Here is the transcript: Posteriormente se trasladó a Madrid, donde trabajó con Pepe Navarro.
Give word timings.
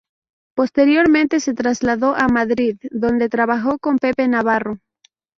Posteriormente 0.55 1.39
se 1.39 1.53
trasladó 1.53 2.15
a 2.15 2.27
Madrid, 2.27 2.75
donde 2.89 3.29
trabajó 3.29 3.77
con 3.77 3.99
Pepe 3.99 4.27
Navarro. 4.27 4.79